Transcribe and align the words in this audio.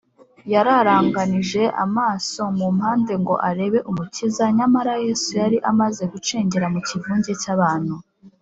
yararanganije 0.53 1.63
amaso 1.85 2.41
mu 2.57 2.67
mpande 2.77 3.13
ngo 3.21 3.35
arebe 3.49 3.79
Umukiza, 3.89 4.43
nyamara 4.57 4.93
Yesu 5.05 5.29
yari 5.41 5.57
yamaze 5.65 6.03
gucengera 6.13 6.65
mu 6.73 6.79
kivunge 6.87 7.31
cy’abantu. 7.41 7.95